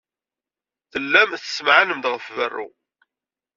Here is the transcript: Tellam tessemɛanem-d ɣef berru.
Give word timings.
Tellam 0.91 1.29
tessemɛanem-d 1.41 2.05
ɣef 2.13 2.25
berru. 2.35 2.67